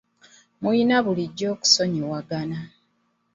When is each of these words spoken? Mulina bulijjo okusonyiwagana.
Mulina 0.61 0.95
bulijjo 1.05 1.45
okusonyiwagana. 1.55 2.59